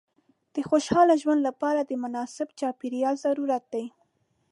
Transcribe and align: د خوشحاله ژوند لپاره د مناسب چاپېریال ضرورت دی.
د 0.55 0.57
خوشحاله 0.69 1.13
ژوند 1.21 1.41
لپاره 1.47 1.81
د 1.83 1.91
مناسب 2.03 2.47
چاپېریال 2.59 3.15
ضرورت 3.25 3.63
دی. 3.73 3.85